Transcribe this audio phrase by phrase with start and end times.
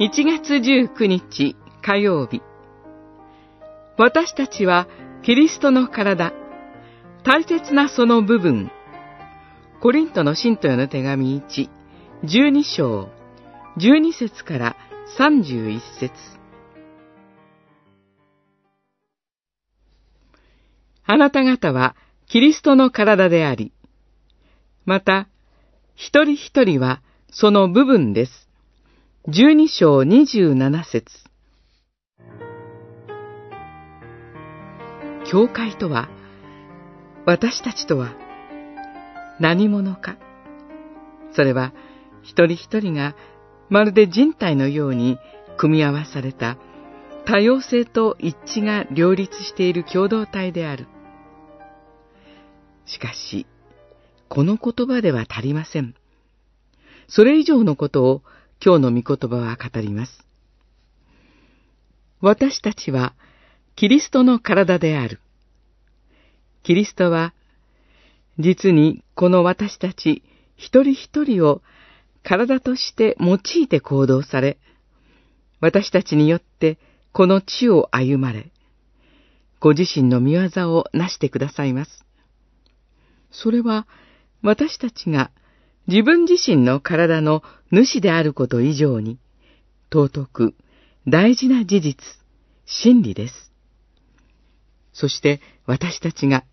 [0.00, 2.40] 1月19日火曜日。
[3.98, 4.88] 私たちは
[5.22, 6.32] キリストの体。
[7.22, 8.70] 大切なその部分。
[9.82, 11.68] コリントの信徒への手紙1、
[12.24, 13.10] 12章、
[13.76, 14.76] 12節から
[15.18, 16.14] 31節。
[21.04, 21.94] あなた方は
[22.26, 23.70] キリストの体であり、
[24.86, 25.28] また、
[25.94, 28.49] 一人一人はその部分です。
[29.28, 31.04] 12章27節
[35.30, 36.08] 教会とは、
[37.26, 38.14] 私たちとは、
[39.38, 40.16] 何者か。
[41.32, 41.74] それは、
[42.22, 43.14] 一人一人が
[43.68, 45.18] まるで人体のように
[45.58, 46.56] 組み合わされた
[47.26, 50.86] 多様性と一致が両立している共同体である。
[52.86, 53.46] しかし、
[54.30, 55.94] この言葉では足りません。
[57.06, 58.22] それ以上のことを
[58.62, 60.26] 今日の御言葉は語ります。
[62.20, 63.14] 私たちは
[63.74, 65.20] キリストの体である。
[66.62, 67.32] キリストは、
[68.38, 70.22] 実にこの私たち
[70.56, 71.62] 一人一人を
[72.22, 74.58] 体として用いて行動され、
[75.60, 76.78] 私たちによって
[77.12, 78.52] この地を歩まれ、
[79.58, 82.04] ご自身の見業をなしてくださいます。
[83.30, 83.86] それは
[84.42, 85.30] 私たちが
[85.86, 89.18] 自分自身の体の主であること以上に、
[89.92, 90.54] 尊く
[91.06, 91.96] 大事な事実、
[92.64, 93.52] 真理です。
[94.92, 96.44] そして私たちが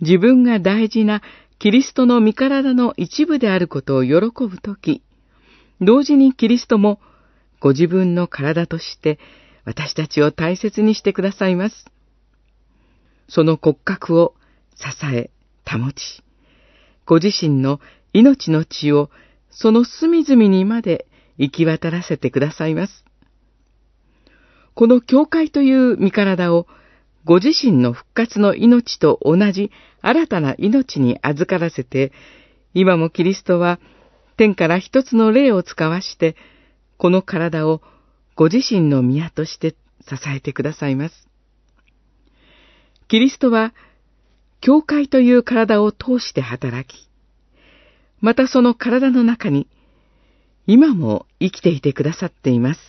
[0.00, 1.22] 自分が大事な
[1.58, 5.02] キリストの身体の一部であることを喜ぶとき、
[5.80, 7.00] 同時にキリストも
[7.60, 9.18] ご自分の体として
[9.64, 11.86] 私たちを大切にしてくださいます。
[13.28, 14.34] その骨格を
[14.76, 15.30] 支え、
[15.68, 16.22] 保ち、
[17.06, 17.80] ご自身の
[18.16, 19.10] 命の血を
[19.50, 23.04] その隅々にまで行き渡らせてくださいます。
[24.72, 26.66] この教会という身体を
[27.26, 29.70] ご自身の復活の命と同じ
[30.00, 32.10] 新たな命に預からせて、
[32.72, 33.80] 今もキリストは
[34.38, 36.36] 天から一つの霊を使わして、
[36.96, 37.82] この体を
[38.34, 39.72] ご自身の宮として
[40.08, 41.28] 支えてくださいます。
[43.08, 43.74] キリストは、
[44.62, 47.10] 教会という体を通して働き、
[48.26, 49.68] またその体の中に、
[50.66, 52.80] 今も生きていてくださっています。